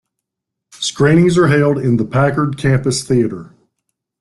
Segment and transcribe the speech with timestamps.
[0.79, 3.53] Screenings are held in the Packard Campus Theater.